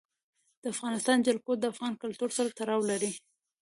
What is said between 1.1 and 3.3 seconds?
جلکو د افغان کلتور سره تړاو لري.